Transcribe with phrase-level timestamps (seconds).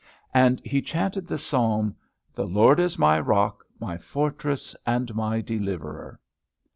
[0.33, 1.95] And he chanted the psalm,
[2.33, 6.19] "The Lord is my rock, my fortress, and my deliverer."